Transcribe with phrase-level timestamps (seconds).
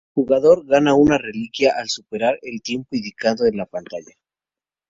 [0.09, 4.15] El jugador gana una reliquia al superar el tiempo indicado en la pantalla.